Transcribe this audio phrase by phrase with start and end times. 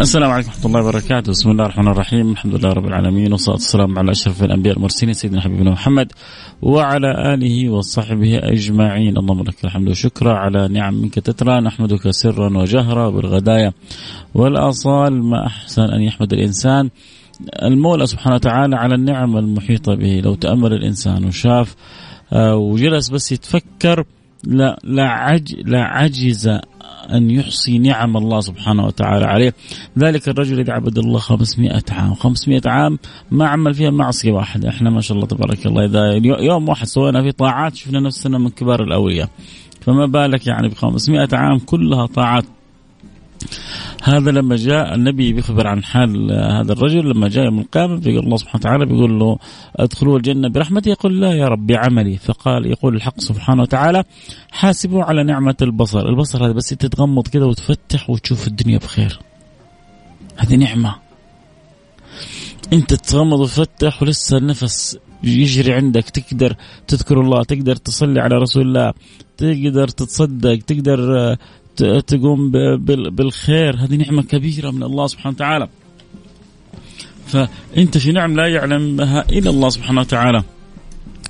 [0.00, 3.98] السلام عليكم ورحمة الله وبركاته، بسم الله الرحمن الرحيم، الحمد لله رب العالمين والصلاة والسلام
[3.98, 6.12] على أشرف الأنبياء المرسلين سيدنا حبيبنا محمد
[6.62, 13.10] وعلى آله وصحبه أجمعين، اللهم لك الحمد والشكر على نعم منك تترى، نحمدك سرا وجهرا
[13.10, 13.72] بالغدايا
[14.34, 15.22] والآصال.
[15.22, 16.90] ما أحسن أن يحمد الإنسان
[17.62, 21.76] المولى سبحانه وتعالى على النعم المحيطة به، لو تأمل الإنسان وشاف
[22.32, 24.04] آه، وجلس بس يتفكر
[24.44, 26.48] لا لا عج لا عجز
[27.12, 29.54] أن يحصي نعم الله سبحانه وتعالى عليه.
[29.98, 32.14] ذلك الرجل الذي عبد الله 500 عام.
[32.14, 32.98] 500 عام
[33.30, 34.68] ما عمل فيها معصية واحدة.
[34.68, 35.84] إحنا ما شاء الله تبارك الله.
[35.84, 36.12] إذا
[36.44, 39.28] يوم واحد سوينا فيه طاعات شفنا نفسنا من كبار الأولياء.
[39.80, 42.44] فما بالك يعني ب 500 عام كلها طاعات؟
[44.02, 48.36] هذا لما جاء النبي بيخبر عن حال هذا الرجل لما جاء يوم القيامة بيقول الله
[48.36, 49.38] سبحانه وتعالى بيقول له
[49.76, 54.04] ادخلوا الجنة برحمتي يقول لا يا رب بعملي فقال يقول الحق سبحانه وتعالى
[54.50, 56.08] حاسبوا على نعمة البصر.
[56.08, 59.18] البصر هذا بس تتغمض كده وتفتح وتشوف الدنيا بخير.
[60.36, 60.94] هذه نعمة.
[62.72, 66.04] انت تتغمض وتفتح ولسه النفس يجري عندك.
[66.04, 66.56] تقدر
[66.88, 68.92] تذكر الله تقدر تصلي على رسول الله
[69.36, 71.36] تقدر تتصدق تقدر
[71.76, 72.50] تقوم
[73.10, 73.76] بالخير.
[73.76, 75.68] هذه نعمة كبيرة من الله سبحانه وتعالى.
[77.26, 80.42] فأنت في نعم لا يعلمها إلا الله سبحانه وتعالى.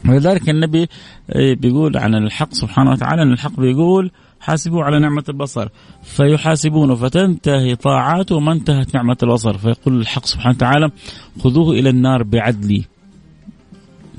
[0.08, 0.88] ولذلك النبي
[1.34, 5.68] إيه، بيقول عن الحق سبحانه وتعالى أن الحق بيقول حاسبوا على نعمة البصر.
[6.02, 9.58] فيحاسبونه فتنتهي طاعاته وما انتهت نعمة البصر.
[9.58, 10.90] فيقول الحق سبحانه وتعالى
[11.42, 12.84] خذوه إلى النار بعدلي.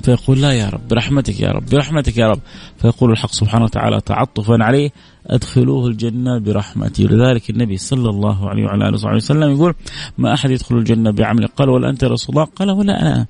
[0.04, 2.40] فيقول لا يا رب برحمتك يا رب برحمتك يا رب.
[2.78, 4.92] فيقول الحق سبحانه وتعالى تعطفا عليه
[5.28, 7.04] أدخلوه الجنة برحمتي.
[7.04, 9.74] لذلك النبي صلى الله عليه وعلى آله وصحبه وسلم يقول
[10.18, 13.28] ما أحد يدخل الجنة بعمله قال ولا أنت رسول الله؟ قال ولا أنا.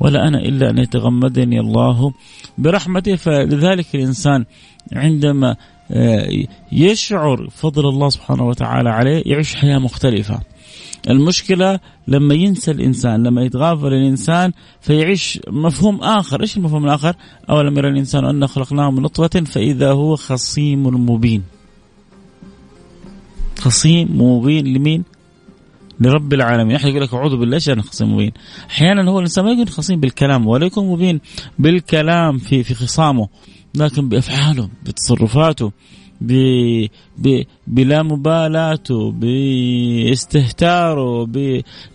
[0.00, 2.12] ولا أنا إلا أن يتغمدني الله
[2.58, 3.16] برحمته.
[3.16, 4.44] فلذلك الإنسان
[4.92, 5.56] عندما
[5.90, 6.28] آه،
[6.72, 10.40] يشعر فضل الله سبحانه وتعالى عليه يعيش حياة مختلفة.
[11.10, 16.40] المشكلة لما ينسى الإنسان لما يتغافل الإنسان فيعيش مفهوم آخر.
[16.40, 17.14] إيش المفهوم الآخر؟
[17.50, 21.42] أولم يرى الإنسان أن خلقناه من نطفة فإذا هو خصيم مبين.
[23.58, 25.04] خصيم مبين لمين؟
[26.00, 26.76] لرب العالمين.
[26.76, 28.32] احد يقول لك أعوذ بالله إيش أنا خصيم مبين؟
[28.70, 31.20] أحيانا هو الإنسان ما يكون خصيم بالكلام ولا يكون مبين
[31.58, 33.28] بالكلام في في خصامه
[33.74, 35.72] لكن بأفعاله بتصرفاته
[36.20, 36.32] ب...
[37.18, 37.42] ب...
[37.66, 40.48] بلا مبالاته باستهتاره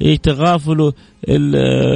[0.01, 0.93] بتغافله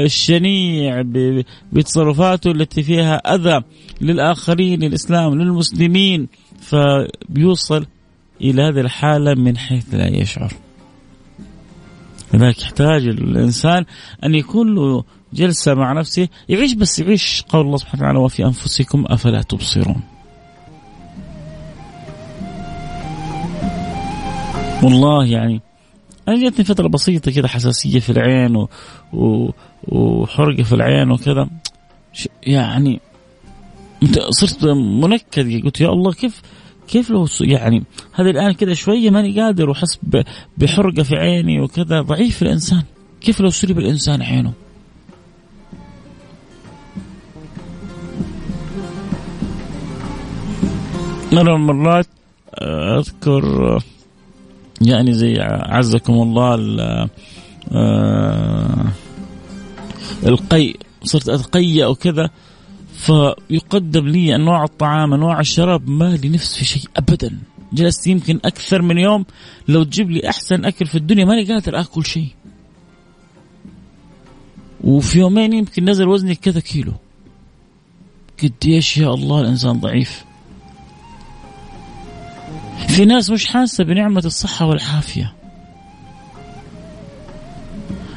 [0.05, 1.43] الشنيع ب...
[1.73, 3.61] بتصرفاته التي فيها أذى
[4.01, 6.27] للآخرين للإسلام للمسلمين.
[6.61, 7.85] فبيوصل
[8.41, 10.53] إلى هذه الحالة من حيث لا يشعر.
[12.33, 13.85] لذلك يحتاج الإنسان
[14.23, 17.43] أن يكون له جلسة مع نفسه يعيش بس يعيش.
[17.49, 20.01] قول الله سبحانه وتعالى وفي أنفسكم أفلا تبصرون.
[24.83, 25.61] والله يعني
[26.27, 28.69] أنا جاتني فترة بسيطة كذا حساسية في العين و...
[29.13, 29.49] و...
[29.87, 31.49] وحرقة في العين وكذا.
[32.43, 32.99] يعني
[34.29, 34.65] صرت
[35.03, 36.41] منكد قلت يا الله كيف
[36.87, 37.83] كيف لو يعني
[38.13, 39.99] هذا الآن كذا شوية ماني قادر واحس
[40.57, 42.01] بحرقة في عيني وكذا.
[42.01, 42.83] ضعيف الإنسان.
[43.21, 44.53] كيف لو سلب الإنسان عينه؟
[51.31, 52.07] مرة من المرات
[52.99, 53.79] أذكر
[54.81, 56.55] يعني زي عزكم الله
[57.71, 58.85] آه،
[60.25, 60.73] القي
[61.03, 62.29] صرت أتقيأ وكذا
[62.93, 67.39] فيقدم لي أنواع الطعام أنواع الشراب ما لي نفس في شيء ابدا.
[67.73, 69.25] جلست يمكن أكثر من يوم
[69.67, 72.29] لو تجيب لي أحسن أكل في الدنيا ماني قادر آكل شيء.
[74.83, 76.93] وفي يومين يمكن نزل وزني كذا كيلو.
[78.43, 80.26] قديش يا الله الإنسان ضعيف.
[82.87, 85.33] في ناس مش حاسة بنعمة الصحة والعافية.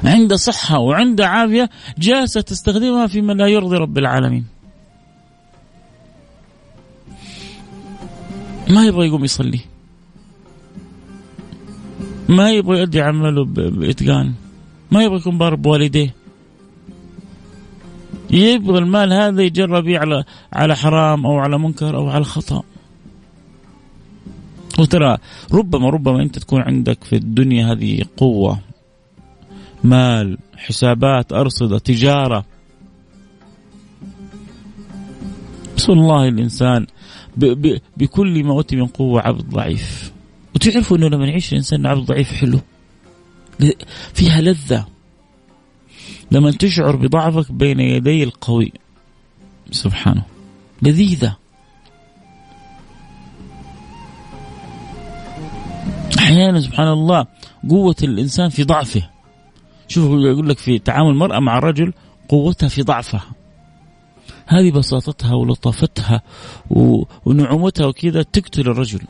[0.05, 4.47] عنده صحة وعنده عافية جالسة تستخدمها فيما لا يرضي رب العالمين.
[8.69, 9.61] ما يبغى يقوم يصلي.
[12.29, 14.35] ما يبغى يؤدي عمله بإتقان.
[14.91, 16.15] ما يبغى يكون بار بوالديه.
[18.31, 22.63] يبغى المال هذا يجرب على على حرام أو على منكر أو على خطأ.
[24.81, 25.19] وترى
[25.53, 28.61] ربما ربما انت تكون عندك في الدنيا هذه قوة
[29.85, 32.45] مال حسابات أرصدة تجارة.
[35.77, 36.87] بس والله الإنسان
[37.37, 40.13] ب ب بكل ما أوتي من قوة عبد ضعيف.
[40.55, 42.61] وتعرفوا أنه لما يعيش الإنسان عبد ضعيف حلو؟
[44.15, 44.87] فيها لذة.
[46.31, 48.73] لما تشعر بضعفك بين يدي القوي.
[49.71, 50.23] سبحانه.
[50.83, 51.37] لذيذة.
[56.21, 57.27] أحيانا سبحان الله
[57.71, 59.03] قوة الإنسان في ضعفه.
[59.89, 61.93] شوف يقول لك في تعامل المرأة مع الرجل
[62.29, 63.25] قوتها في ضعفها.
[64.47, 66.23] هذه بساطتها ولطافتها
[67.27, 69.01] ونعومتها وكذا تقتل الرجل.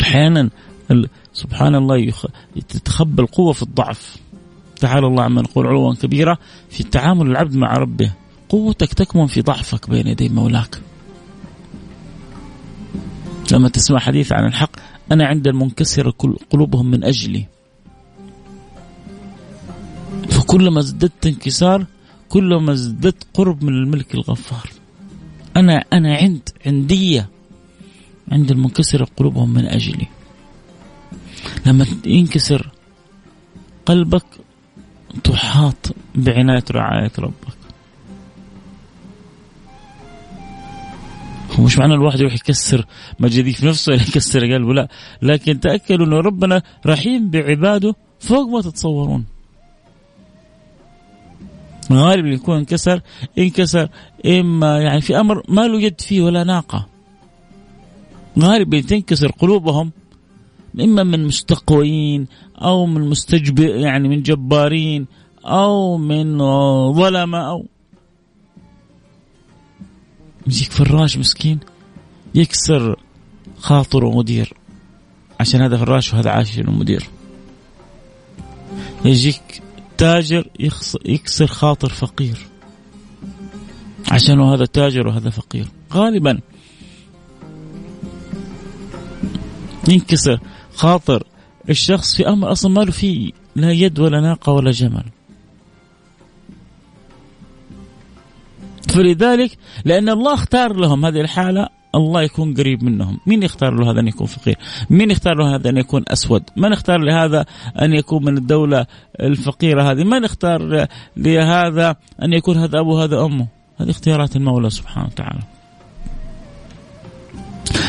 [0.00, 0.50] أحيانا
[1.32, 2.12] سبحان الله
[2.68, 4.16] تتخبى القوه في الضعف.
[4.80, 6.36] تعالى الله عما نقول علوا كبيرا
[6.70, 8.12] في تعامل العبد مع ربه.
[8.48, 10.80] قوتك تكمن في ضعفك بين يدي مولاك.
[13.52, 14.70] لما تسمع حديث عن الحق
[15.12, 16.10] أنا عند المنكسر
[16.50, 17.46] قلوبهم من أجلي.
[20.28, 21.86] فكلما ازددت انكسار
[22.28, 24.70] كلما ازددت قرب من الملك الغفار.
[25.56, 27.28] أنا أنا عند عندية
[28.32, 30.06] عند المنكسر قلوبهم من أجلي.
[31.66, 32.70] لما ينكسر
[33.86, 34.26] قلبك
[35.24, 37.61] تحاط بعناية رعاية ربك.
[41.52, 42.86] هو مش معنى الواحد يروح يكسر
[43.20, 44.88] مجاديف نفسه ولا يكسر قلبه لا.
[45.22, 49.24] لكن تأكدوا أنه ربنا رحيم بعباده فوق ما تتصورون.
[51.92, 53.00] غالبا يكون انكسر
[53.38, 53.88] انكسر
[54.26, 56.86] إما يعني في أمر ما له يد فيه ولا ناقة.
[58.38, 59.92] غالبا تنكسر قلوبهم
[60.80, 62.26] إما من مستقوين
[62.62, 65.06] أو من مستجبر يعني من جبارين
[65.44, 66.38] أو من
[66.92, 67.66] ظلمة أو
[70.46, 71.60] يجيك فراش مسكين
[72.34, 72.96] يكسر
[73.58, 74.54] خاطره مدير
[75.40, 77.08] عشان هذا فراش وهذا عايش مدير
[79.04, 79.62] يجيك
[79.98, 80.48] تاجر
[81.04, 82.38] يكسر خاطر فقير.
[84.10, 85.68] عشان هذا تاجر وهذا فقير.
[85.92, 86.40] غالبا
[89.88, 90.40] ينكسر
[90.74, 91.24] خاطر
[91.70, 95.04] الشخص في أمر أصلا ما له فيه لا يد ولا ناقة ولا جمل.
[98.88, 103.18] فلذلك لأن الله اختار لهم هذه الحالة الله يكون قريب منهم.
[103.26, 104.58] مين يختار له هذا أن يكون فقير؟
[104.90, 107.44] مين يختار له هذا أن يكون أسود؟ من اختار لهذا
[107.82, 108.86] أن يكون من الدولة
[109.20, 110.86] الفقيرة هذه؟ من اختار
[111.16, 113.46] لهذا أن يكون هذا أبوه هذا أمه؟
[113.80, 115.42] هذه اختيارات المولى سبحانه وتعالى.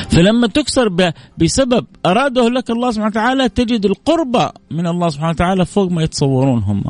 [0.09, 5.91] فلما تكسر بسبب أراده لك الله سبحانه وتعالى تجد القربة من الله سبحانه وتعالى فوق
[5.91, 6.83] ما يتصورون هم.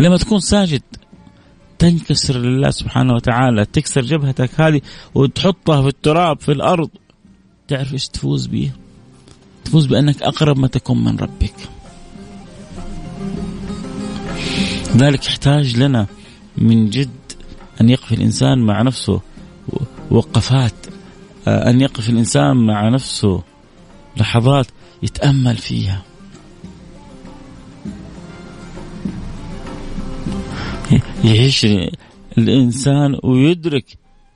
[0.00, 0.82] لما تكون ساجد
[1.78, 4.80] تنكسر لله سبحانه وتعالى تكسر جبهتك هذه
[5.14, 6.90] وتحطها في التراب في الأرض.
[7.68, 8.70] تعرف إيش تفوز به
[9.64, 11.54] تفوز بأنك أقرب ما تكون من ربك.
[14.96, 16.06] ذلك يحتاج لنا
[16.56, 17.10] من جد
[17.80, 19.20] أن يقف الإنسان مع نفسه
[20.10, 20.74] وقفات
[21.46, 23.42] أن يقف الإنسان مع نفسه
[24.16, 24.66] لحظات
[25.02, 26.02] يتأمل فيها.
[31.24, 31.66] يعيش
[32.38, 33.84] الإنسان ويدرك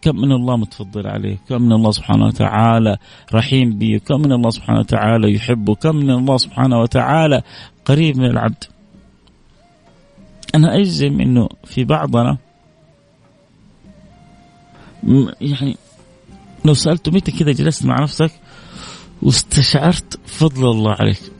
[0.02, 2.96] كم من الله متفضل عليه كم من الله سبحانه وتعالى
[3.34, 7.42] رحيم به كم من الله سبحانه وتعالى يحبه كم من الله سبحانه وتعالى
[7.84, 8.64] قريب من العبد.
[10.55, 12.38] أنا أجزم أنه في بعضنا
[15.40, 15.76] يعني
[16.64, 18.31] لو سألته متى كذا جلست مع نفسك
[19.22, 21.35] واستشعرت فضل الله عليك.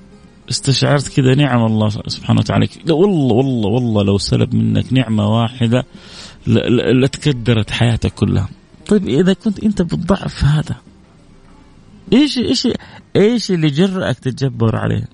[0.51, 5.85] استشعرت كذا نعم الله سبحانه وتعالى والله والله والله لو سلب منك نعمة واحدة
[6.47, 8.49] لتكدرت حياتك كلها
[8.89, 10.77] طيب إذا كنت أنت بالضعف هذا
[12.13, 12.69] إيش إيش
[13.17, 15.09] إيش اللي جرأك تتجبر عليه؟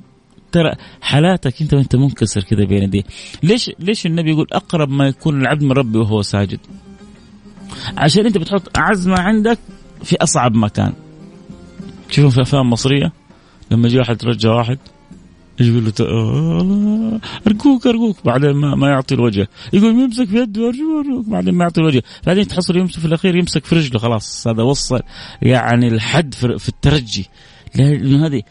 [0.52, 3.02] ترى حالاتك أنت وانت منكسر كذا بين يديه،
[3.42, 6.60] ليش ليش النبي يقول أقرب ما يكون العبد من ربي وهو ساجد؟
[7.96, 9.58] عشان أنت بتحط عزمة عندك
[10.02, 10.92] في أصعب مكان.
[12.08, 13.12] تشوفون في أفلام مصرية
[13.70, 14.78] لما يجي واحد يترجى واحد
[15.60, 18.16] يقول له آه، أرجوك أرجوك.
[18.24, 19.48] بعدين ما, ما يعطي الوجه.
[19.72, 22.02] يقول يمسك في يده أرجوك بعدين ما يعطي الوجه.
[22.26, 24.46] بعدين تحصل يمسك في الأخير يمسك في رجله خلاص.
[24.46, 25.00] هذا وصل
[25.42, 27.28] يعني الحد في الترجي.
[27.74, 28.42] لأنه هذه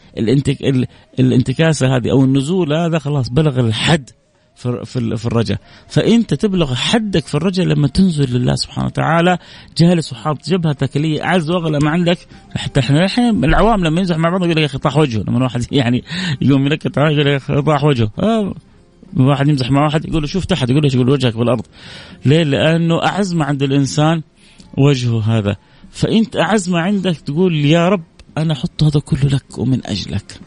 [1.18, 4.10] الانتكاسة هذه أو النزول هذا خلاص بلغ الحد.
[4.54, 5.58] في في الرجاء.
[5.88, 9.38] فإنت تبلغ حدك في الرجاء لما تنزل لله سبحانه وتعالى.
[9.78, 12.18] جالس وحاط جبهتك اللي اعز واغلى ما عندك.
[12.56, 15.22] حتى إحنا الحين العوام لما يمزح مع بعض يقول لك يا أخي طاح وجهه.
[15.28, 16.04] لما واحد يعني
[16.40, 18.10] يقوم ينكت يقول لك طاح وجهه.
[18.18, 18.54] آه
[19.16, 21.66] واحد يمزح مع واحد يقول له شوف تحت يقول له يقول وجهك بالأرض.
[22.26, 24.22] ليه؟ لأنه أعز ما عند الإنسان
[24.78, 25.56] وجهه هذا.
[25.90, 28.02] فإنت أعز ما عندك تقول يا رب
[28.38, 30.40] أنا أحط هذا كله لك ومن أجلك.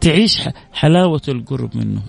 [0.00, 2.02] تعيش حلاوة القرب منه.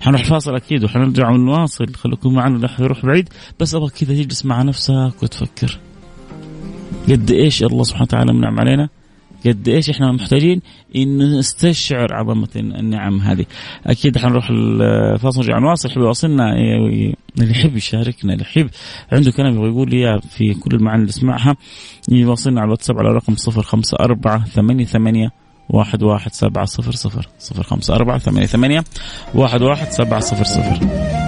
[0.00, 1.94] حنروح الفاصل أكيد وحنرجع ونواصل.
[1.94, 3.28] خليكم معنا لا يروح بعيد.
[3.60, 5.78] بس أبغى كذا تجلس مع نفسك وتفكر.
[7.08, 8.88] قد إيش الله سبحانه وتعالى منعم علينا؟
[9.46, 10.60] قد إيش إحنا محتاجين
[10.96, 13.46] إن نستشعر عظمة النعم هذه.
[13.86, 16.52] أكيد حنروح الفاصل نرجع نواصل يحب يواصلنا
[17.38, 18.70] اللي يحب يشاركنا اللي يحب.
[19.12, 21.56] عنده كلام يبغى يقول لي في كل المعاني اللي اسمعها
[22.10, 25.30] يواصلنا على الواتساب على رقم 054 88
[25.68, 27.28] واحد واحد سبعة صفر صفر.
[27.38, 28.84] صفر خمسة أربعة ثمانية ثمانية
[29.34, 31.27] واحد واحد سبعة صفر صفر.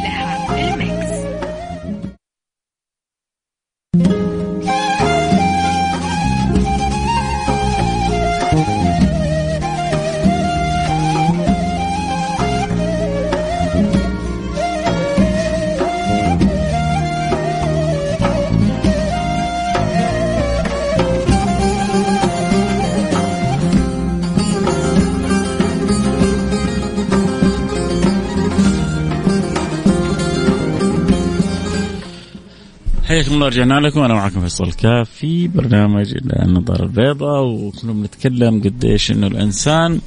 [33.11, 33.99] حياكم الله رجعنا لكم.
[33.99, 39.99] أنا معكم فيصل الكاف في برنامج النظاره البيضاء وكنا بنتكلم قديش إنه الإنسان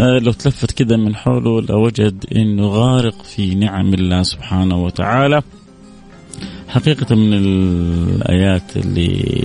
[0.00, 5.42] آه، لو تلفت كذا من حوله لوجد إنه غارق في نعم الله سبحانه وتعالى.
[6.68, 9.44] حقيقة من الآيات اللي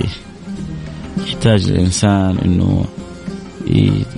[1.28, 2.86] يحتاج الإنسان أنه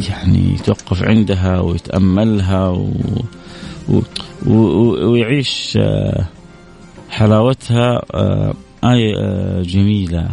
[0.09, 2.91] يعني يتوقف عندها ويتأملها و...
[3.89, 4.01] و...
[4.45, 4.53] و...
[5.11, 6.25] ويعيش آه،
[7.09, 8.53] حلاوتها آه،
[8.83, 10.29] آية آه، جميلة.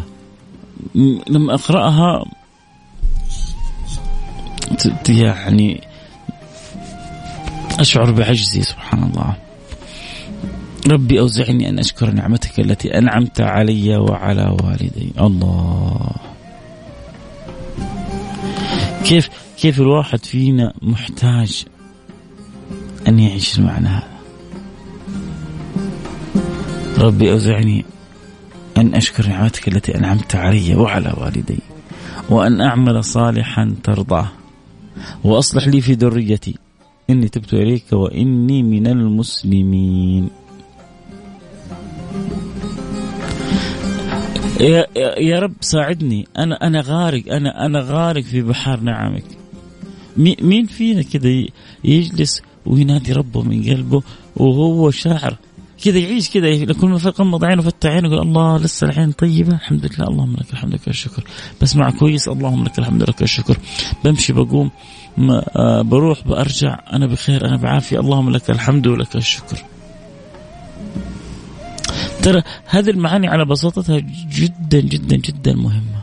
[1.28, 2.24] لما أقرأها
[5.08, 5.80] يعني
[7.80, 9.36] أشعر بعجزي سبحان الله.
[10.88, 15.12] ربي أوزعني أن أشكر نعمتك التي أنعمت علي وعلى والدي.
[15.20, 16.10] الله.
[19.04, 21.64] كيف كيف الواحد فينا محتاج
[23.08, 24.14] أن يعيش المعنى هذا
[26.98, 27.84] ربي أوزعني
[28.76, 31.59] أن أشكر نعمتك التي أنعمت علي وعلى والدي
[32.31, 34.28] وأن أعمل صالحا ترضاه
[35.25, 36.54] وأصلح لي في ذريتي.
[37.11, 40.31] إني تبت إليك وإني من المسلمين.
[44.61, 44.87] يا,
[45.19, 46.26] يا رب ساعدني.
[46.38, 49.25] أنا أنا غارق أنا أنا غارق في بحار نعمك.
[50.16, 51.47] مين فينا كذا
[51.85, 54.02] يجلس وينادي ربه من قلبه
[54.37, 55.37] وهو شاعر؟
[55.84, 59.86] كذا يعيش كذا كل ما غمض عينه وفتح عينه يقول الله لسه العين طيبة؟ الحمد
[59.86, 61.24] لله اللهم لك الحمد لك الشكر.
[61.62, 63.56] بسمع كويس اللهم لك الحمد لك الشكر.
[64.04, 64.70] بمشي بقوم
[65.56, 69.64] آه، بروح برجع أنا بخير أنا بعافية اللهم لك الحمد ولك الشكر.
[72.22, 73.98] ترى هذه المعاني على بساطتها
[74.30, 76.00] جدا جدا جدا مهمة.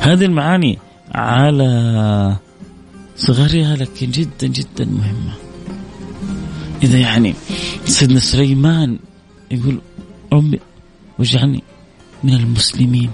[0.00, 0.78] هذه المعاني
[1.14, 2.36] على
[3.16, 5.45] صغرها لكن جدا جدا مهمة.
[6.82, 7.34] إذا يعني
[7.84, 8.98] سيدنا سليمان
[9.50, 9.78] يقول
[10.32, 10.60] ربي
[11.18, 11.62] واجعلني
[12.24, 13.10] من المسلمين.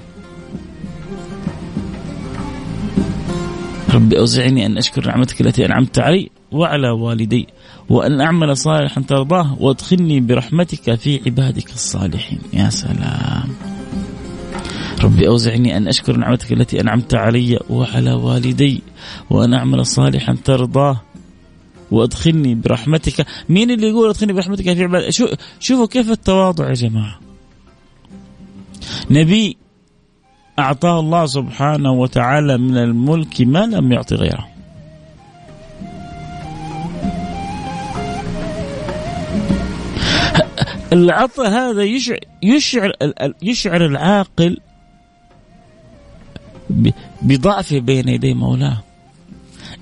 [3.94, 7.46] ربي أوزعني أن أشكر نعمتك التي أنعمت علي وعلى والدي
[7.88, 12.38] وأن أعمل صالحا ترضاه وأدخلني برحمتك في عبادك الصالحين.
[12.52, 13.48] يا سلام.
[15.02, 18.82] ربي أوزعني أن أشكر نعمتك التي أنعمت علي وعلى والدي
[19.30, 21.00] وأن أعمل صالحا ترضاه
[21.92, 23.26] وادخلني برحمتك.
[23.48, 25.28] مين اللي يقول ادخلني برحمتك في عبادة شو
[25.60, 27.20] شوفوا كيف التواضع يا جماعة.
[29.10, 29.56] نبي
[30.58, 34.48] أعطاه الله سبحانه وتعالى من الملك ما لم يعطي غيره.
[40.92, 42.92] العطاء هذا يشعر يشعر
[43.42, 44.58] يشعر العاقل
[47.22, 48.82] بضعفه بين يدي مولاه.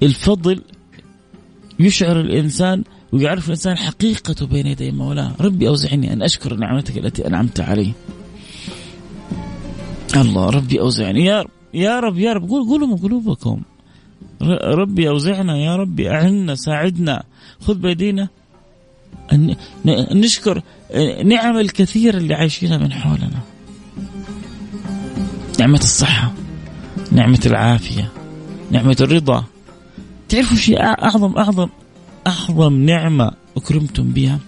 [0.03, 0.63] الفضل
[1.85, 7.61] يشعر الإنسان ويعرف الإنسان حقيقته بين يدي مولاه ربي أوزعني أن أشكر نعمتك التي أنعمت
[7.61, 7.93] علي.
[10.17, 11.25] الله ربي أوزعني.
[11.25, 13.63] يا رب يا رب يا رب قول قولوا من قلوبكم.
[14.63, 17.23] ربي أوزعنا يا ربي أعنا ساعدنا.
[17.61, 18.29] خذ بيدينا.
[19.33, 19.57] أن
[20.13, 20.63] نشكر
[21.25, 23.41] نعم الكثير اللي عايشينها من حولنا.
[25.61, 26.33] نعمة الصحة
[27.13, 28.13] نعمة العافية
[28.71, 29.45] نعمة الرضا.
[30.31, 31.69] تعرفوا شيء اعظم اعظم
[32.27, 34.39] أعظم نعمة أكرمتم بها؟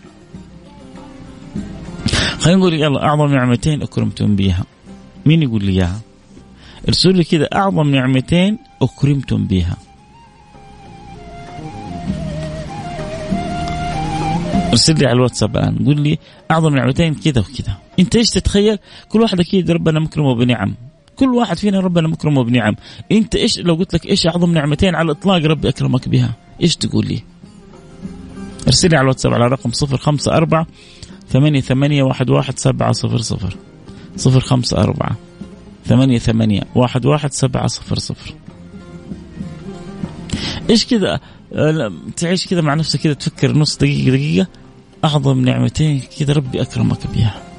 [2.38, 4.64] خلينا نقول يلا أعظم نعمتين أكرمتم بها.
[5.26, 6.00] مين يقول لي إياها؟
[6.88, 9.76] ارسل لي كذا أعظم نعمتين أكرمتم بها.
[14.70, 16.18] ارسل لي على الواتساب الآن قول لي
[16.50, 17.76] أعظم نعمتين كذا وكذا.
[17.98, 20.74] أنت إيش تتخيل؟ كل واحد أكيد ربنا مكرمه بنعم
[21.16, 22.76] كل واحد فينا ربنا مكرمه بنعم
[23.12, 26.34] أنت إيش لو قلت لك إيش أعظم نعمتين على الإطلاق ربي أكرمك بها.
[26.62, 27.22] إيش تقول لي؟
[28.66, 30.66] ارسل لي على الواتساب على رقم صفر خمسة أربعة
[31.28, 33.56] ثمانية ثمانية واحد واحد سبعة صفر صفر.
[34.16, 35.16] صفر خمسة أربعة
[35.86, 38.34] ثمانية ثمانية واحد واحد سبعة صفر صفر.
[40.70, 41.20] إيش كذا؟
[41.52, 44.46] أه، تعيش كذا مع نفسك كذا تفكر نص دقيقة دقيقة.
[45.04, 47.51] أعظم نعمتين كذا ربي أكرمك بها.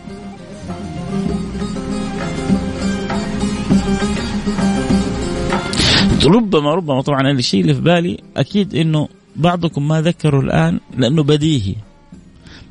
[6.26, 11.76] ربما ربما طبعا الشيء اللي في بالي أكيد أنه بعضكم ما ذكره الآن لأنه بديهي.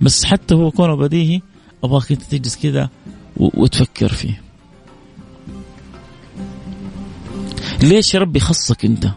[0.00, 1.40] بس حتى هو كونه بديهي
[1.85, 2.88] أبغاك أنت تجلس كذا
[3.37, 4.42] وتفكر فيه.
[7.82, 9.09] ليش ربي خصك أنت؟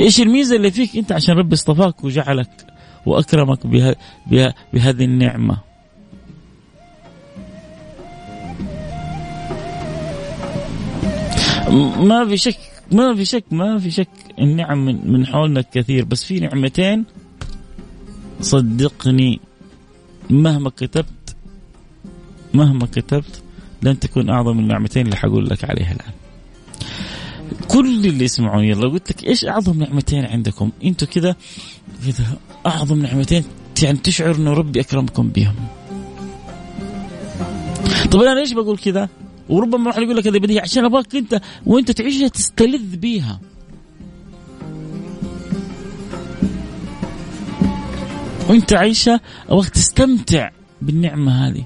[0.00, 2.66] إيش الميزة اللي فيك أنت عشان ربي اصطفاك وجعلك
[3.06, 3.94] وأكرمك بها
[4.26, 5.67] بها بهذه النعمة؟
[11.70, 12.58] ما في شك
[12.92, 14.08] ما في شك ما في شك
[14.38, 17.04] النعم من, من حولنا كثير بس في نعمتين
[18.40, 19.40] صدقني
[20.30, 21.36] مهما كتبت
[22.54, 23.42] مهما كتبت
[23.82, 26.12] لن تكون أعظم النعمتين اللي حقول لك عليها الآن.
[27.68, 31.36] كل اللي يسمعوني لو قلت لك إيش أعظم نعمتين عندكم؟ أنتم كذا
[32.06, 32.26] كذا
[32.66, 33.44] أعظم نعمتين
[33.82, 35.54] يعني تشعر إنه ربي أكرمكم بهم.
[38.10, 39.08] طب أنا ليش بقول كذا؟
[39.48, 43.40] وربما واحد يقول لك هذه بديهي عشان ابغاك أنت وأنت تعيشها تستلذ بيها.
[48.48, 50.50] وأنت عايشها ابغاك تستمتع
[50.82, 51.64] بالنعمة هذه.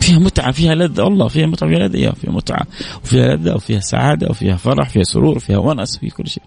[0.00, 2.66] فيها متعة فيها لذة والله فيها متعة فيها لذة فيها متعة
[3.04, 6.42] وفيها لذة وفيها سعادة وفيها فرح فيها سرور فيها ونس في كل شيء.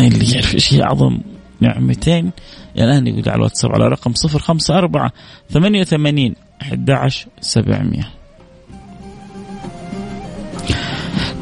[0.00, 1.18] اللي يعرف إيش هي أعظم
[1.60, 2.30] نعمتين
[2.78, 5.10] الآن يقول على الواتساب على رقم 054
[5.50, 8.04] 88 11 700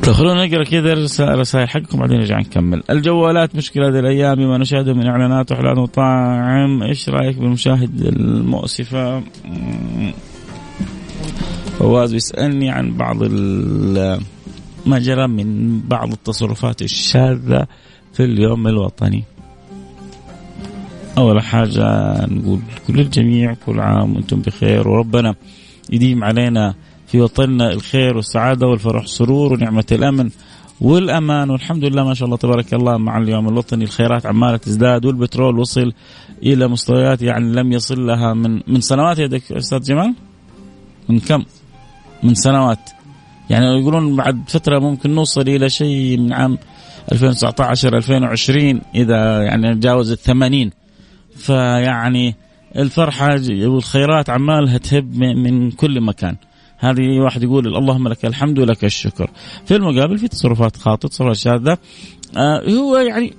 [0.02, 2.82] طيب خلونا نقرأ كذا رسائل حقكم بعدين نرجع نكمل.
[2.90, 9.22] الجوالات مشكلة هذه الأيام بما نشاهده من إعلانات وحلال مطاعم، إيش رأيك بالمشاهد المؤسفة؟
[11.78, 13.22] فواز بيسألني عن بعض
[14.86, 17.66] ما جرى من بعض التصرفات الشاذة
[18.12, 19.24] في اليوم الوطني.
[21.18, 25.34] أول حاجة نقول كل الجميع كل عام وأنتم بخير وربنا
[25.90, 26.74] يديم علينا
[27.06, 30.30] في وطننا الخير والسعادة والفرح والسرور ونعمة الأمن
[30.80, 31.50] والأمان.
[31.50, 35.92] والحمد لله ما شاء الله تبارك الله مع اليوم الوطني الخيرات عمالة تزداد والبترول وصل
[36.42, 39.18] إلى مستويات يعني لم يصل لها من من سنوات.
[39.18, 40.14] يا أستاذ جمال؟
[41.08, 41.44] من كم؟
[42.22, 42.90] من سنوات.
[43.50, 46.58] يعني يقولون بعد فترة ممكن نوصل إلى شيء من عام
[47.12, 50.70] 2019 2020 إذا يعني جاوز ال 80
[51.36, 52.34] فيعني
[52.76, 56.36] الفرحة والخيرات عمالها تهب من كل مكان.
[56.78, 59.30] هذه واحد يقول اللهم لك الحمد ولك الشكر.
[59.66, 61.78] في المقابل في تصرفات خاطئة تصرفات شاذة.
[62.36, 63.32] آه هو يعني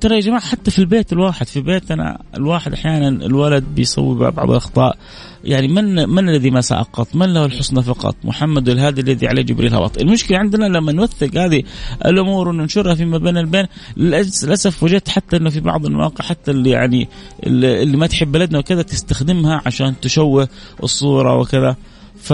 [0.00, 4.98] ترى يا جماعة حتى في البيت الواحد في بيتنا الواحد أحيانا الولد بيسوي بعض الأخطاء
[5.44, 9.74] يعني من من الذي ما سقط؟ من له الحسنى فقط؟ محمد الهادي الذي عليه جبريل
[9.74, 11.62] هبط، المشكلة عندنا لما نوثق هذه
[12.06, 17.08] الأمور وننشرها فيما بين البين للأسف وجدت حتى إنه في بعض المواقع حتى اللي يعني
[17.46, 20.48] اللي ما تحب بلدنا وكذا تستخدمها عشان تشوه
[20.82, 21.76] الصورة وكذا
[22.16, 22.32] ف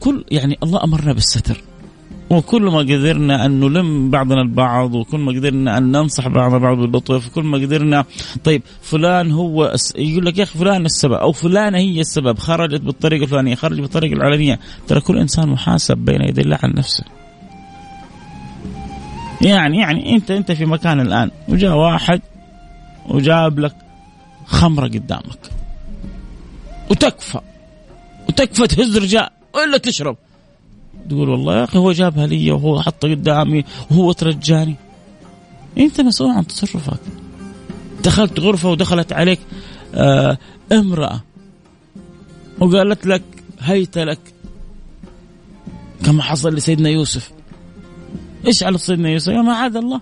[0.00, 1.69] كل يعني الله أمرنا بالستر
[2.30, 7.28] وكل ما قدرنا أن نلم بعضنا البعض وكل ما قدرنا أن ننصح بعضنا البعض باللطف
[7.28, 8.04] وكل ما قدرنا
[8.44, 13.22] طيب فلان هو يقول لك يا أخي فلان السبب أو فلانة هي السبب خرجت بالطريقة
[13.22, 14.58] الفلانية خرجت بالطريقة العلنية.
[14.88, 17.04] ترى كل إنسان محاسب بين يدي الله عن نفسه.
[19.40, 22.20] يعني يعني أنت أنت في مكان الآن وجاء واحد
[23.08, 23.76] وجاب لك
[24.46, 25.50] خمرة قدامك.
[26.90, 27.40] وتكفى.
[28.28, 30.16] وتكفى تهز رجال ولا تشرب.
[31.08, 34.76] تقول والله يا أخي هو جابها لي وهو حطها قدامي وهو ترجاني.
[35.78, 37.00] أنت مسؤول عن تصرفك.
[38.04, 39.40] دخلت غرفة ودخلت عليك
[39.94, 40.38] آه
[40.72, 41.20] امرأة.
[42.60, 43.22] وقالت لك
[43.60, 44.18] هيت لك.
[46.04, 47.30] كما حصل لسيدنا يوسف.
[48.46, 50.00] إيش على سيدنا يوسف؟ يا معاذ الله.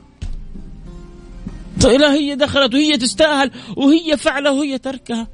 [1.80, 5.28] طيب لا هي دخلت وهي تستاهل وهي فعله وهي تركها.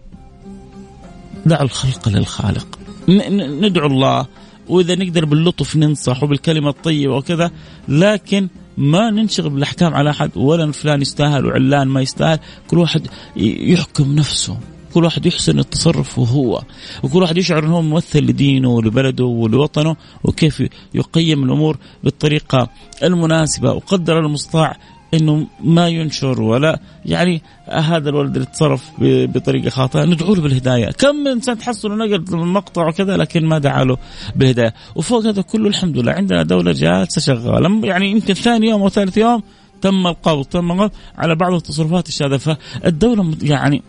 [1.46, 2.78] دع الخلق للخالق.
[3.08, 4.26] ندعو الله
[4.68, 7.50] وإذا نقدر باللطف ننصح وبالكلمة الطيبة وكذا
[7.88, 8.48] لكن
[8.78, 12.38] ما ننشغل بالأحكام على أحد ولا فلان يستاهل وعلان ما يستاهل.
[12.68, 14.58] كل واحد يحكم نفسه
[14.94, 16.62] كل واحد يحسن التصرف وهو
[17.02, 20.62] وكل واحد يشعر إنه ممثل لدينه ولبلده ولوطنه وكيف
[20.94, 22.68] يقيم الأمور بالطريقة
[23.02, 24.76] المناسبة وقدر المستطاع
[25.16, 31.16] إنه ما ينشر ولا يعني هذا الولد اللي تصرف بطريقة خاطئة ندعو له بالهداية، كم
[31.16, 33.96] من إنسان تحصل نقل مقطع وكذا لكن ما دعا له
[34.36, 37.80] بالهداية، وفوق هذا كله الحمد لله عندنا دولة جالسة شغالة.
[37.86, 39.42] يعني يمكن ثاني يوم أو ثالث يوم
[39.82, 42.36] تم القبض تم القبض على بعض التصرفات الشاذة.
[42.36, 43.82] فالدولة يعني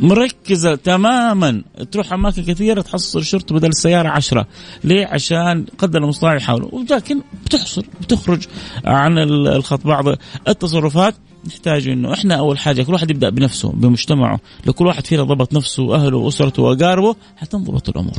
[0.00, 1.62] مركزة تماما.
[1.90, 4.46] تروح أماكن كثيرة تحصل الشرطة بدل السيارة عشرة.
[4.84, 6.68] ليه؟ عشان قدر المستطاع يحاولوا.
[6.72, 8.46] ولكن بتحصل بتخرج
[8.84, 9.86] عن الخط.
[9.86, 10.04] بعض
[10.48, 11.14] التصرفات
[11.46, 14.40] نحتاج إنه إحنا أول حاجة كل واحد يبدأ بنفسه بمجتمعه.
[14.66, 18.16] لو كل واحد فينا ضبط نفسه وأهله وأسرته وأقاربه حتنضبط الأمور.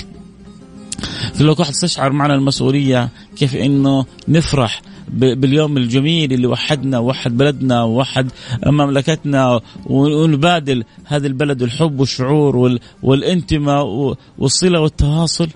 [1.33, 4.81] فلو كل واحد استشعر معنا المسؤولية كيف إنه نفرح
[5.13, 8.31] باليوم الجميل اللي وحدنا ووحد بلدنا ووحد
[8.65, 15.49] مملكتنا ونبادل هذا البلد الحب والشعور والانتماء والصلة والتواصل.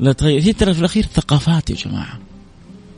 [0.00, 0.42] لا تغير.
[0.42, 2.18] هي ترى في الأخير ثقافات يا جماعة.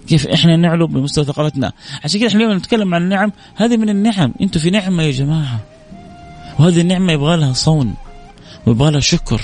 [0.09, 1.73] كيف إحنا نعلو بمستوى ثقافتنا؟
[2.05, 4.35] عشان كده إحنا اليوم نتكلم عن النعم هذه من النعم.
[4.41, 5.61] أنتم في نعمة يا جماعة.
[6.59, 7.95] وهذه النعمة يبغى لها صون
[8.67, 9.41] ويبغى لها شكر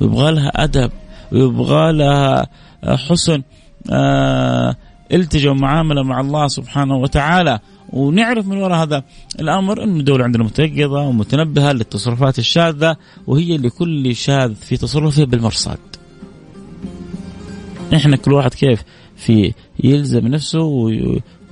[0.00, 0.90] ويبغى لها أدب
[1.32, 2.46] ويبغى لها
[2.84, 3.42] حسن
[3.90, 4.76] آه
[5.12, 7.58] التجوا معاملة مع الله سبحانه وتعالى
[7.92, 9.04] ونعرف من وراء هذا
[9.40, 15.78] الأمر انه الدولة عندنا متيقظة ومتنبهة للتصرفات الشاذة وهي لكل شاذ في تصرفه بالمرصاد.
[17.94, 18.82] إحنا كل واحد كيف
[19.16, 19.52] في
[19.84, 20.62] يلزم نفسه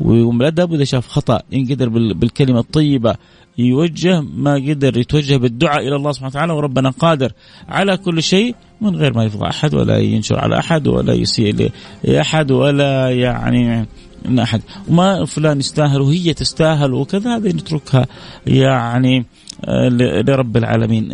[0.00, 3.14] ويقوم بالأدب وإذا شاف خطأ ينقدر بالكلمة الطيبة
[3.58, 7.32] يوجه ما قدر يتوجه بالدعاء إلى الله سبحانه وتعالى وربنا قادر
[7.68, 11.70] على كل شيء من غير ما يفضح أحد ولا ينشر على أحد ولا يسيء
[12.04, 13.86] لأحد ولا يعني
[14.28, 14.62] من أحد.
[14.88, 18.06] وما فلان يستاهل وهي تستاهل وكذا هذه نتركها
[18.46, 19.26] يعني
[19.64, 19.88] آه،
[20.22, 21.08] لرب العالمين.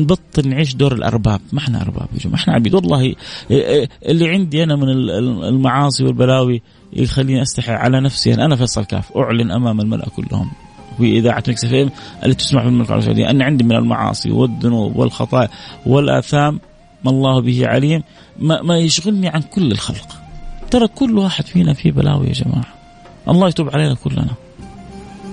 [0.00, 1.40] نبطل نعيش دور الأرباب.
[1.52, 2.74] ما إحنا أرباب يا جماعة إحنا عبيد.
[2.74, 3.14] والله
[3.50, 4.88] آه، آه، اللي عندي أنا من
[5.44, 6.62] المعاصي والبلاوي
[6.92, 9.16] يخليني أستحي على نفسي أنا فيصل كاف.
[9.16, 10.50] أعلن أمام الملأ كلهم.
[11.04, 11.90] اذاعه Mix FM
[12.26, 13.30] التي تسمع في المملكه العربيه السعودية.
[13.30, 15.48] ان عندي من المعاصي والذنوب والخطايا
[15.86, 16.60] والآثام
[17.04, 18.02] ما الله به عليم.
[18.38, 20.08] ما, ما يشغلني عن كل الخلق.
[20.70, 22.74] ترى كل واحد فينا فيه بلاوي يا جماعة.
[23.28, 24.34] الله يتوب علينا كلنا.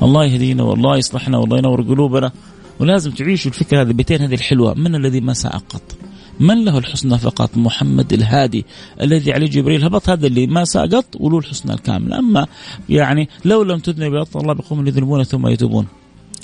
[0.01, 2.31] الله يهدينا والله يصلحنا والله ينور قلوبنا.
[2.79, 4.73] ولازم تعيشوا الفكرة هذه البيتين هذه الحلوة.
[4.73, 5.95] من الذي ما ساء قط
[6.39, 8.65] من له الحسنى فقط؟ محمد الهادي
[9.01, 12.47] الذي عليه جبريل هبط هذا اللي ما سقط وله الحسنى الكامله أما
[12.89, 15.87] يعني لو لم تذنب الله بقوم يذنبون ثم يتوبون.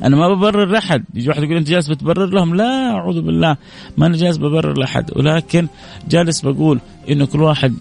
[0.03, 3.57] أنا ما ببرر لاحد يجي واحد يقول أنت جالس بتبرر لهم؟ لا أعوذ بالله.
[3.97, 5.11] ما أنا جالس ببرر لأحد.
[5.15, 5.67] ولكن
[6.09, 7.73] جالس بقول إنه كل واحد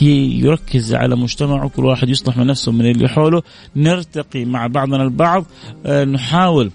[0.00, 3.42] يركز على مجتمعه كل واحد يصلح من نفسه من اللي حوله.
[3.76, 5.44] نرتقي مع بعضنا البعض.
[5.86, 6.70] آه، نحاول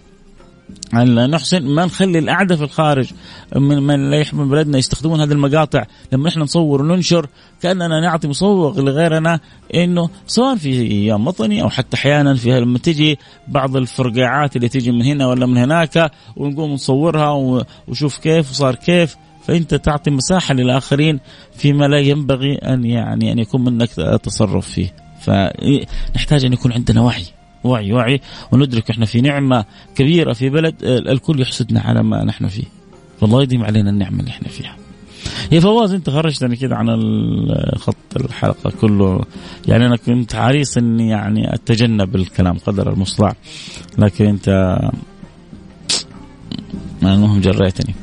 [0.93, 3.11] أن نحسن ما نخلي الأعداء في الخارج
[3.55, 7.27] من من لا يحب بلدنا يستخدمون هذه المقاطع لما إحنا نصور وننشر
[7.61, 9.39] كأننا نعطي مصوغ لغيرنا
[9.75, 14.91] إنه سواء في أيام وطني أو حتى أحيانا في لما تجي بعض الفرقعات اللي تجي
[14.91, 17.31] من هنا ولا من هناك ونقوم نصورها
[17.87, 21.19] وشوف كيف وصار كيف فأنت تعطي مساحة للآخرين
[21.53, 23.89] فيما لا ينبغي أن يعني أن يكون منك
[24.23, 24.93] تصرف فيه.
[25.21, 27.25] فنحتاج أن يكون عندنا وعي.
[27.63, 28.21] وعي وعي.
[28.51, 32.63] وندرك إحنا في نعمة كبيرة في بلد الكل يحسدنا على ما نحن فيه.
[33.21, 34.75] فالله يديم علينا النعمة اللي إحنا فيها.
[35.51, 36.87] يا فواز أنت خرجتني كده عن
[37.77, 39.21] خط الحلقة كله.
[39.67, 43.35] يعني أنا كنت حريص إني يعني أتجنب الكلام قدر المستطاع.
[43.97, 44.79] لكن انت
[47.03, 47.95] المهم جريتني.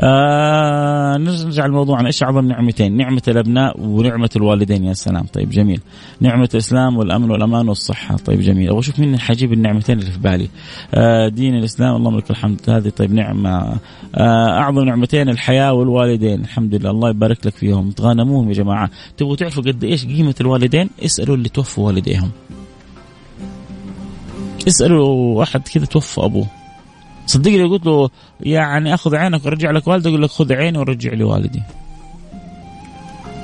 [0.00, 4.84] آه نرجع الموضوع عن إيش أعظم نعمتين؟ نعمة الأبناء ونعمة الوالدين.
[4.84, 5.26] يا سلام.
[5.32, 5.80] طيب جميل.
[6.20, 8.16] نعمة الإسلام والأمن والأمان والصحة.
[8.16, 8.68] طيب جميل.
[8.68, 10.48] أبغى أشوف مين حجيب النعمتين اللي في بالي.
[10.94, 12.60] آه دين الإسلام اللهم لك الحمد.
[12.68, 13.76] هذه طيب نعمة.
[14.14, 16.40] آه أعظم نعمتين الحياة والوالدين.
[16.40, 16.90] الحمد لله.
[16.90, 17.90] الله يبارك لك فيهم.
[17.90, 18.90] تغانموهم يا جماعة.
[19.16, 22.30] تبغوا تعرفوا قد إيش قيمة الوالدين؟ اسألوا اللي توفوا والديهم.
[24.68, 26.46] اسألوا أحد كذا توفى أبوه.
[27.26, 28.10] صدقني لو قلت له
[28.40, 31.62] يعني أخذ عينك وارجع لك والدك يقول لك خذ عيني ورجع لي والدي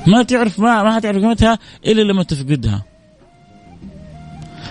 [0.07, 2.85] ما تعرف ما ما حتعرف قيمتها إلا لما تفقدها.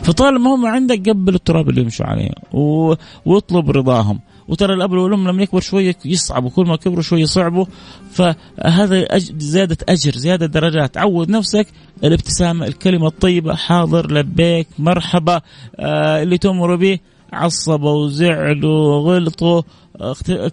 [0.03, 2.93] فطالما هم عندك قبل التراب اللي يمشوا عليه و...
[3.25, 4.19] واطلب رضاهم.
[4.47, 7.65] وترى الأب والأم لما يكبر شوية يصعب وكل ما كبروا شوية يصعبوا.
[8.11, 9.31] فهذا أج...
[9.37, 10.97] زياده أجر زيادة درجات.
[10.97, 11.67] عود نفسك
[12.03, 15.41] الابتسامة الكلمة الطيبة حاضر لبيك مرحبا
[15.79, 16.99] آه اللي تمر به.
[17.33, 19.61] عصبوا وزعلوا وغلطوا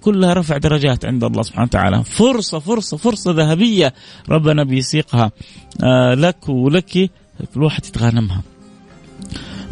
[0.01, 2.05] كلها رفع درجات عند الله سبحانه وتعالى.
[2.05, 3.95] فرصة فرصة فرصة ذهبية.
[4.29, 5.31] ربنا بيسيقها.
[5.85, 7.11] آه، لك ولك
[7.55, 8.43] كل واحد يتغانمها.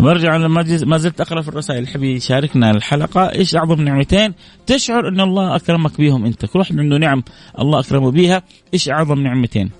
[0.01, 1.79] برجع ما زلت أقرأ في الرسائل.
[1.79, 3.33] اللي يحب يشاركنا الحلقة.
[3.33, 4.35] إيش أعظم نعمتين؟
[4.67, 6.47] تشعر أن الله أكرمك بهم أنت.
[6.47, 7.23] كل واحد عنده نعم
[7.59, 8.43] الله أكرمه بها
[8.75, 9.71] إيش أعظم نعمتين؟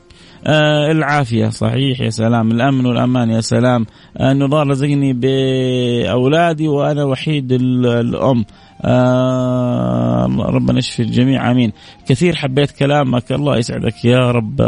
[0.47, 1.49] آه العافية.
[1.49, 2.51] صحيح يا سلام.
[2.51, 3.87] الأمن والأمان يا سلام.
[4.21, 8.45] أن الله رزقني بأولادي وأنا وحيد الأم.
[8.83, 11.51] آه ربنا يشفي الجميع.
[11.51, 11.73] آمين.
[12.09, 13.33] كثير حبيت كلامك.
[13.33, 14.61] الله يسعدك يا رب.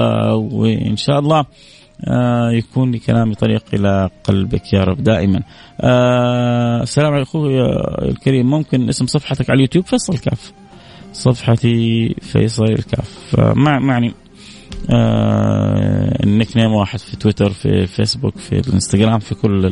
[0.52, 1.44] وإن شاء الله
[2.08, 5.42] آه يكون لكلامي طريق إلى قلبك يا رب دائما.
[5.80, 7.60] آه السلام عليكم أخوي
[8.10, 8.50] الكريم.
[8.50, 10.52] ممكن اسم صفحتك على اليوتيوب؟ فيصل كاف.
[11.12, 14.14] صفحتي فيصل الكاف ما معني.
[14.90, 19.66] آه ال nickname واحد في تويتر في فيسبوك في الانستغرام في كل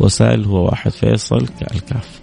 [0.00, 2.20] الوسائل هو واحد فيصل الكاف.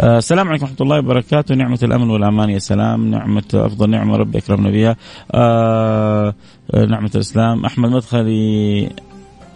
[0.00, 1.54] آه، السلام عليكم ورحمة الله وبركاته.
[1.54, 3.10] نعمة الأمن والأمان يا سلام.
[3.10, 4.96] نعمة أفضل نعمة ربي أكرمنا بها
[5.34, 6.34] آه،
[6.74, 7.64] نعمة الإسلام.
[7.64, 8.90] أحمد مدخلي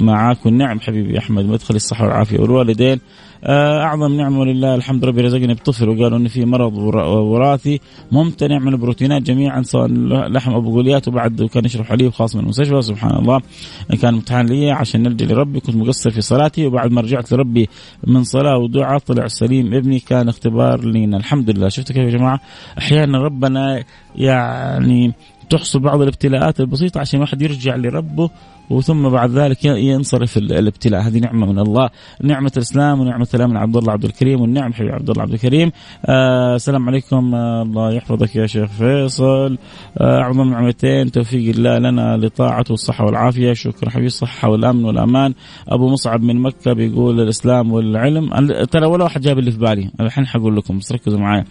[0.00, 3.00] معاك والنعم حبيبي أحمد مدخلي الصحة والعافية والوالدين.
[3.46, 7.80] أعظم نعمة ولله الحمد ربي رزقني بطفل وقالوا انه في مرض وراثي
[8.12, 9.88] ممتنع من البروتينات جميعا سواء
[10.28, 13.40] لحم ابو قوليات وبعد كان يشرب حليب خاص من المستشفى سبحان الله.
[14.02, 17.68] كان امتحان لي عشان نلجا لربي كنت مقصر في صلاتي وبعد ما رجعت لربي
[18.06, 21.68] من صلاة ودعاء طلع سليم ابني كان اختبار لينا الحمد لله.
[21.68, 22.40] شفتوا كيف يا جماعة؟
[22.78, 23.84] أحيانا ربنا
[24.16, 25.12] يعني
[25.50, 28.30] تحصل بعض الابتلاءات البسيطة عشان الواحد يرجع لربه
[28.70, 31.00] وثم بعد ذلك ينصرف الابتلاء.
[31.02, 31.90] هذه نعمة من الله.
[32.22, 35.72] نعمة الإسلام ونعمة السلام من عبد الله عبد الكريم والنعم حبيبي عبد الله عبد الكريم.
[36.06, 37.34] آه السلام عليكم.
[37.34, 39.58] آه الله يحفظك يا شيخ فيصل.
[39.98, 41.10] آه اعظم نعمتين.
[41.10, 43.52] توفيق الله لنا لطاعته والصحة والعافية.
[43.52, 45.34] شكرا حبيبي الصحة والأمن والأمان.
[45.68, 48.46] أبو مصعب من مكة بيقول الإسلام والعلم.
[48.64, 49.90] ترى ولا واحد جاب اللي في بالي.
[50.00, 50.78] الحين حقول لكم.
[50.78, 51.44] بس ركزوا معي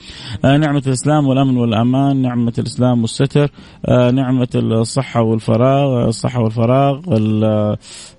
[0.46, 2.22] آه نعمة الإسلام والأمن والأمان.
[2.22, 3.52] نعمة الإسلام والستر.
[3.86, 6.08] آه نعمة الصحة والفراغ.
[6.08, 7.01] الصحة والفراغ.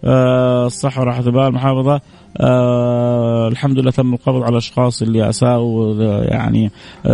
[0.05, 2.01] آه، الصحة وراحة البال المحافظة.
[2.37, 6.71] آه الحمد لله تم القبض على الأشخاص اللي أساءوا يعني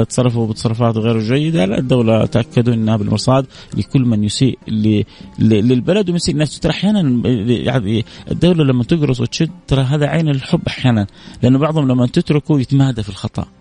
[0.09, 1.65] تصرفوا بتصرفات غير جيدة.
[1.65, 4.59] لا الدولة تأكدوا إنها بالمرصاد لكل من يسيء
[5.39, 11.07] للبلد ويسيء الناس ترى أحيانا يعني الدولة لما تقرص وتشد ترى هذا عين الحب أحيانا
[11.43, 13.58] لأنه بعضهم لما تتركه يتمادى في الخطأ.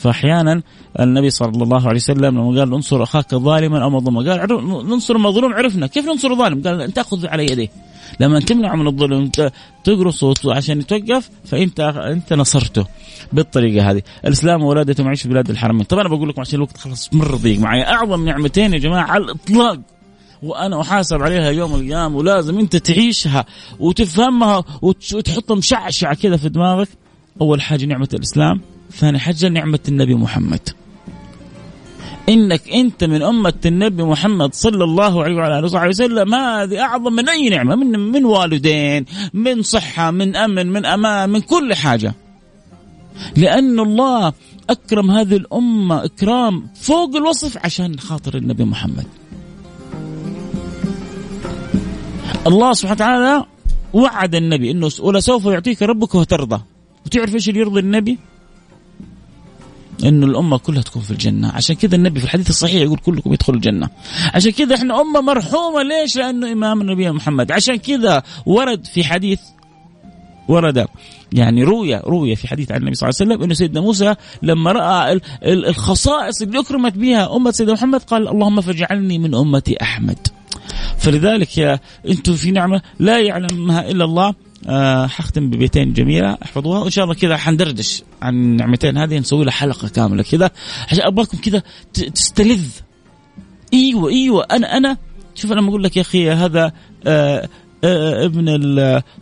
[0.00, 0.62] فأحيانا
[1.00, 5.52] النبي صلى الله عليه وسلم لما قال انصر أخاك ظالما أو مظلوما قال ننصر المظلوم
[5.52, 5.86] عرفنا.
[5.86, 7.68] كيف ننصر ظالم؟ قال تأخذ على يديه
[8.20, 9.30] لما تمنع من الظلم
[9.84, 12.86] تقرصه عشان يتوقف فأنت أنت نصرته
[13.32, 14.02] بالطريقة هذه.
[14.24, 17.58] الإسلام وولادته معيش في بلاد الحرمين طبعا أنا بقول لكم عشان الوقت خلاص مره ضيق
[17.60, 19.80] معي أعظم نعمتين يا جماعة على الإطلاق.
[20.42, 23.44] وأنا أحاسب عليها يوم القيامة ولازم أنت تعيشها
[23.78, 26.88] وتفهمها وتحطها مشعشعه كذا في دماغك.
[27.40, 28.60] أول حاجة نعمة الإسلام
[28.92, 30.68] ثاني حاجة نعمة النبي محمد.
[32.28, 37.12] إنك أنت من أمة النبي محمد صلى الله عليه وعلى آله وصحبه وسلم هذه أعظم
[37.12, 42.14] من أي نعمة من من والدين من صحة من أمن من أمان من كل حاجة.
[43.36, 44.32] لأن الله
[44.70, 49.06] أكرم هذه الأمة إكرام فوق الوصف عشان خاطر النبي محمد.
[52.46, 53.44] الله سبحانه وتعالى
[53.92, 56.60] وعد النبي إنه ولسوف يعطيك ربك وترضى
[57.06, 58.18] وتعرف إيش اللي يرضي النبي؟
[60.04, 61.52] إنه الأمة كلها تكون في الجنة.
[61.52, 63.88] عشان كذا النبي في الحديث الصحيح يقول كلكم يدخلوا الجنة.
[64.34, 65.82] عشان كذا إحنا أمة مرحومة.
[65.82, 67.52] ليش؟ لأنه إمام النبي محمد.
[67.52, 69.40] عشان كذا ورد في حديث
[70.48, 70.86] ورد
[71.32, 74.72] يعني روي روي في حديث عن النبي صلى الله عليه وسلم إنه سيدنا موسى لما
[74.72, 80.18] رأى الخصائص اللي أكرمت بها أمة سيدنا محمد قال اللهم فاجعلني من أمة أحمد.
[80.98, 84.34] فلذلك يا أنتم في نعمة لا يعلمها إلا الله.
[84.68, 86.38] آه حختم ببيتين جميلة.
[86.42, 86.80] احفظوها.
[86.80, 90.50] وإن شاء الله كذا حندردش عن النعمتين هذه نسوي لها حلقة كاملة كذا.
[90.88, 91.62] عشان ابغاكم كذا
[91.94, 92.66] تستلذ.
[93.74, 94.44] إيوه إيوه.
[94.50, 94.96] أنا أنا
[95.34, 96.72] شوف أنا أقول لك يا أخي هذا
[97.06, 97.48] آه
[97.84, 98.44] آه ابن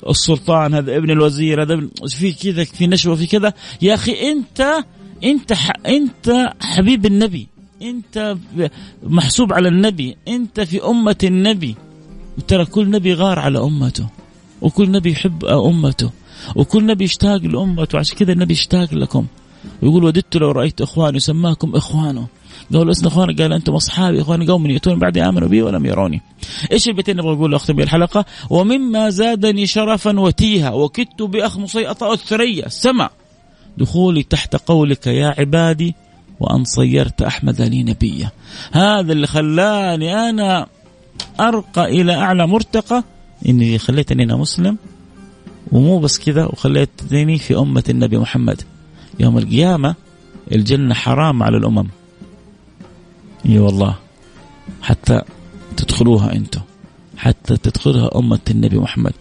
[0.09, 3.53] السلطان هذا ابن الوزير هذا في كذا في نشوة في كذا.
[3.83, 4.85] يا أخي أنت
[5.25, 5.53] أنت
[5.87, 7.49] أنت حبيب النبي.
[7.83, 8.37] أنت
[9.03, 10.17] محسوب على النبي.
[10.29, 11.75] أنت في أمة النبي.
[12.49, 14.07] ترى كل نبي غار على أمته.
[14.63, 16.11] وكل نبي يحب أمته.
[16.57, 17.99] وكل نبي يشتاق لأمته.
[17.99, 19.27] عشان كذا النبي يشتاق لكم.
[19.83, 21.21] ويقول وددت لو رأيت إخواني.
[21.21, 22.27] سماكم إخوانه.
[22.73, 24.23] قالوا لسنا اخوانا قال أنتم أصحابي.
[24.23, 26.23] إخواني قوم يأتون بعد آمنوا بي ولم يروني.
[26.73, 30.71] إيش البيتين نبغى نقول أختم الحلقة؟ ومما زادني شرفا وتيها.
[30.71, 33.13] وكدت باخمصي اطأ الثريا السماء
[33.79, 35.95] دخولي تحت قولك يا عبادي.
[36.41, 38.31] وأن صيرت أحمد لي نبيا.
[38.73, 40.67] هذا اللي خلاني أنا
[41.41, 43.05] أرقى إلى أعلى مرتقى.
[43.47, 44.77] إني خليتني أنا مسلم
[45.73, 48.63] ومو بس كذا وخليتني في أمة النبي محمد.
[49.21, 49.95] يوم القيامة
[50.53, 51.89] الجنة حرام على الأمم.
[53.47, 53.95] إي والله.
[54.83, 55.23] حتى
[55.77, 56.61] تدخلوها أنتم
[57.17, 59.13] حتى تدخلها أمة النبي محمد.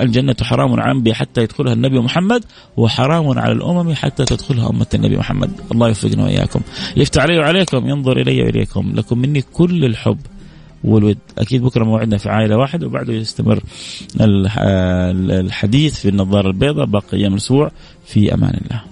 [0.00, 2.44] الجنة حرام على الأنبياء حتى يدخلها النبي محمد
[2.76, 5.50] وحرام على الأمم حتى تدخلها أمة النبي محمد.
[5.72, 6.60] الله يوفقنا وإياكم.
[6.96, 8.92] يفتح علي وعليكم ينظر إلي وإليكم.
[8.94, 10.18] لكم مني كل الحب.
[10.84, 11.18] والود.
[11.38, 13.60] أكيد بكرة موعدنا في عائلة واحدة وبعده يستمر
[15.30, 17.70] الحديث في النظارة البيضاء باقي أيام الأسبوع
[18.06, 18.82] في أمان الله.